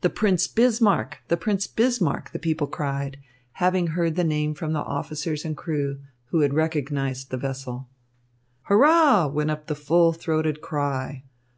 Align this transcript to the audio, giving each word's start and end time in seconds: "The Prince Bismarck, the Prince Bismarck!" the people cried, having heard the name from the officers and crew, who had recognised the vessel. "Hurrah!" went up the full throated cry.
"The 0.00 0.08
Prince 0.08 0.48
Bismarck, 0.48 1.18
the 1.28 1.36
Prince 1.36 1.66
Bismarck!" 1.66 2.30
the 2.32 2.38
people 2.38 2.66
cried, 2.66 3.18
having 3.60 3.88
heard 3.88 4.14
the 4.16 4.24
name 4.24 4.54
from 4.54 4.72
the 4.72 4.78
officers 4.78 5.44
and 5.44 5.54
crew, 5.54 6.00
who 6.28 6.40
had 6.40 6.54
recognised 6.54 7.28
the 7.30 7.36
vessel. 7.36 7.86
"Hurrah!" 8.62 9.26
went 9.26 9.50
up 9.50 9.66
the 9.66 9.74
full 9.74 10.14
throated 10.14 10.62
cry. 10.62 11.24